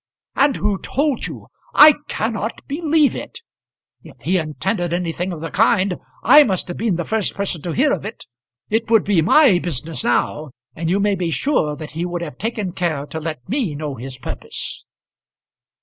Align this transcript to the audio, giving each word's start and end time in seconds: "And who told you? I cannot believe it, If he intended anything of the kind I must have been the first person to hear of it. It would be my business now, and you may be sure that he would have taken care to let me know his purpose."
"And 0.35 0.55
who 0.55 0.79
told 0.79 1.27
you? 1.27 1.45
I 1.75 1.93
cannot 2.07 2.65
believe 2.67 3.15
it, 3.15 3.41
If 4.01 4.19
he 4.23 4.39
intended 4.39 4.93
anything 4.93 5.31
of 5.31 5.41
the 5.41 5.51
kind 5.51 5.97
I 6.23 6.43
must 6.43 6.67
have 6.69 6.77
been 6.77 6.95
the 6.95 7.05
first 7.05 7.35
person 7.35 7.61
to 7.61 7.71
hear 7.71 7.91
of 7.93 8.03
it. 8.03 8.25
It 8.67 8.89
would 8.89 9.03
be 9.03 9.21
my 9.21 9.59
business 9.59 10.03
now, 10.03 10.53
and 10.73 10.89
you 10.89 10.99
may 10.99 11.13
be 11.13 11.29
sure 11.29 11.75
that 11.75 11.91
he 11.91 12.03
would 12.03 12.23
have 12.23 12.39
taken 12.39 12.71
care 12.71 13.05
to 13.05 13.19
let 13.19 13.47
me 13.47 13.75
know 13.75 13.93
his 13.93 14.17
purpose." 14.17 14.85